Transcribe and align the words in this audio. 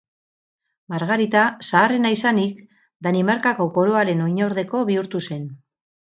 Margarita 0.91 1.41
zaharrena 1.67 2.11
izanik 2.15 2.63
Danimarkako 3.07 3.67
Koroaren 3.75 4.23
oinordeko 4.29 4.81
bihurtu 4.89 5.21
zen. 5.29 5.45